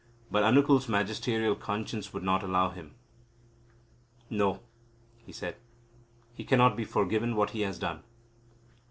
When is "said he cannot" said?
5.31-6.75